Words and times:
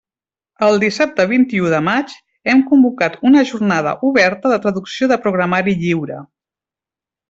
El 0.67 0.79
dissabte 0.83 1.25
vint-i-u 1.31 1.67
de 1.73 1.81
maig 1.89 2.17
hem 2.55 2.65
convocat 2.73 3.21
una 3.31 3.45
Jornada 3.53 3.95
oberta 4.13 4.57
de 4.57 4.61
traducció 4.67 5.15
de 5.17 5.23
programari 5.29 5.81
lliure. 5.87 6.23